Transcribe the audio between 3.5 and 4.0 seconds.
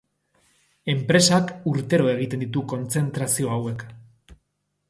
hauek.